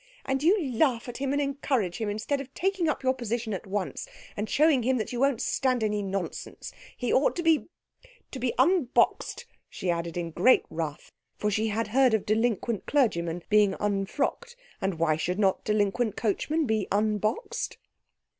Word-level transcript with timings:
"And 0.25 0.41
you 0.41 0.59
laugh 0.71 1.07
at 1.07 1.17
him 1.17 1.31
and 1.31 1.39
encourage 1.39 1.99
him, 1.99 2.09
instead 2.09 2.41
of 2.41 2.51
taking 2.55 2.89
up 2.89 3.03
your 3.03 3.13
position 3.13 3.53
at 3.53 3.67
once 3.67 4.07
and 4.35 4.49
showing 4.49 4.81
him 4.81 4.97
that 4.97 5.13
you 5.13 5.19
won't 5.19 5.43
stand 5.43 5.83
any 5.83 6.01
nonsense. 6.01 6.71
He 6.97 7.13
ought 7.13 7.35
to 7.35 7.43
be 7.43 7.67
to 8.31 8.39
be 8.39 8.51
unboxed!" 8.57 9.45
she 9.69 9.91
added 9.91 10.17
in 10.17 10.31
great 10.31 10.65
wrath; 10.71 11.11
for 11.37 11.51
she 11.51 11.67
had 11.67 11.89
heard 11.89 12.15
of 12.15 12.25
delinquent 12.25 12.87
clergymen 12.87 13.43
being 13.47 13.75
unfrocked, 13.79 14.55
and 14.81 14.97
why 14.97 15.17
should 15.17 15.37
not 15.37 15.63
delinquent 15.65 16.15
coachmen 16.15 16.65
be 16.65 16.87
unboxed? 16.91 17.77